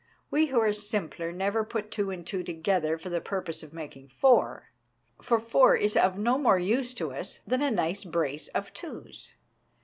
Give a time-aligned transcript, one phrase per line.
[0.31, 4.07] We who are simpler never put two and two together for the purpose of making
[4.07, 4.71] four,
[5.21, 9.35] for four is of no more use to us than a nice brace of twos.